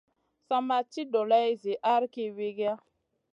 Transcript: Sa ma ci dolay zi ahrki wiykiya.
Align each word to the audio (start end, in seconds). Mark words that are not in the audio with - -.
Sa 0.47 0.57
ma 0.67 0.77
ci 0.91 1.01
dolay 1.13 1.49
zi 1.61 1.73
ahrki 1.93 2.23
wiykiya. 2.37 2.73